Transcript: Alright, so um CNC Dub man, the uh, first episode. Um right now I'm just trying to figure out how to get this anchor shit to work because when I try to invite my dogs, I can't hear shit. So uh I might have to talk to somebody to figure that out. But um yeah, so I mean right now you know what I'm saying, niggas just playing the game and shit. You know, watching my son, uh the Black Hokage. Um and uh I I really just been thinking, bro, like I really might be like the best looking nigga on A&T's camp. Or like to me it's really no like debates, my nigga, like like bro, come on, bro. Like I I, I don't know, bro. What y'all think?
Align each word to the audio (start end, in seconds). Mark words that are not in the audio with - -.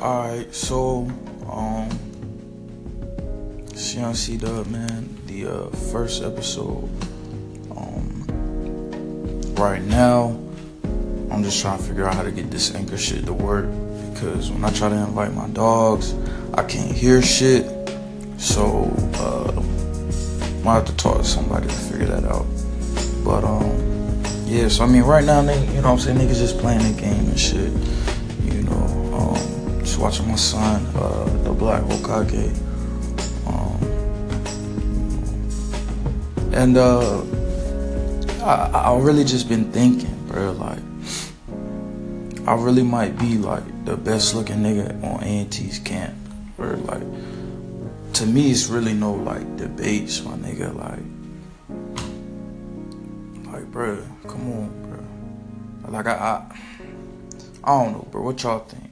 Alright, 0.00 0.54
so 0.54 1.08
um 1.50 1.90
CNC 3.72 4.40
Dub 4.40 4.68
man, 4.68 5.18
the 5.26 5.46
uh, 5.46 5.70
first 5.90 6.22
episode. 6.22 6.88
Um 7.76 8.24
right 9.56 9.82
now 9.82 10.38
I'm 11.32 11.42
just 11.42 11.60
trying 11.60 11.78
to 11.78 11.84
figure 11.84 12.06
out 12.06 12.14
how 12.14 12.22
to 12.22 12.30
get 12.30 12.48
this 12.48 12.76
anchor 12.76 12.96
shit 12.96 13.26
to 13.26 13.32
work 13.32 13.66
because 14.12 14.52
when 14.52 14.64
I 14.64 14.70
try 14.70 14.88
to 14.88 14.94
invite 14.94 15.34
my 15.34 15.48
dogs, 15.48 16.14
I 16.54 16.62
can't 16.62 16.92
hear 16.92 17.20
shit. 17.20 17.64
So 18.38 18.84
uh 19.16 19.50
I 19.50 20.62
might 20.62 20.74
have 20.74 20.84
to 20.86 20.96
talk 20.96 21.16
to 21.16 21.24
somebody 21.24 21.66
to 21.66 21.74
figure 21.74 22.06
that 22.06 22.24
out. 22.24 22.46
But 23.24 23.42
um 23.42 24.22
yeah, 24.46 24.68
so 24.68 24.84
I 24.84 24.86
mean 24.86 25.02
right 25.02 25.24
now 25.24 25.40
you 25.40 25.48
know 25.48 25.82
what 25.82 25.86
I'm 25.86 25.98
saying, 25.98 26.18
niggas 26.18 26.38
just 26.38 26.58
playing 26.58 26.94
the 26.94 27.00
game 27.00 27.26
and 27.26 27.38
shit. 27.40 27.72
You 28.44 28.62
know, 28.62 28.97
watching 29.98 30.28
my 30.28 30.36
son, 30.36 30.86
uh 30.96 31.24
the 31.42 31.52
Black 31.52 31.82
Hokage. 31.82 32.54
Um 33.46 33.78
and 36.54 36.76
uh 36.76 37.22
I 38.42 38.92
I 38.92 38.98
really 38.98 39.24
just 39.24 39.48
been 39.48 39.70
thinking, 39.72 40.16
bro, 40.28 40.52
like 40.52 40.78
I 42.46 42.54
really 42.54 42.82
might 42.82 43.18
be 43.18 43.36
like 43.36 43.64
the 43.84 43.96
best 43.96 44.34
looking 44.34 44.58
nigga 44.58 45.02
on 45.04 45.22
A&T's 45.22 45.78
camp. 45.80 46.14
Or 46.56 46.76
like 46.76 47.02
to 48.14 48.26
me 48.26 48.50
it's 48.50 48.68
really 48.68 48.94
no 48.94 49.12
like 49.12 49.56
debates, 49.56 50.22
my 50.22 50.32
nigga, 50.32 50.74
like 50.74 51.04
like 53.52 53.66
bro, 53.70 54.02
come 54.26 54.52
on, 54.52 54.68
bro. 54.88 55.92
Like 55.92 56.06
I 56.06 56.14
I, 56.14 56.56
I 57.64 57.84
don't 57.84 57.92
know, 57.92 58.08
bro. 58.10 58.22
What 58.22 58.42
y'all 58.42 58.60
think? 58.60 58.87